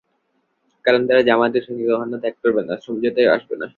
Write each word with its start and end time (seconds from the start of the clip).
কারণ, 0.85 1.01
তারা 1.07 1.21
জামায়াতের 1.21 1.63
সঙ্গ 1.67 1.79
কখনো 1.91 2.17
ত্যাগ 2.17 2.35
করবে 2.43 2.61
না, 2.63 2.73
সমঝোতায়ও 2.85 3.33
আসবে 3.33 3.55
না। 3.55 3.67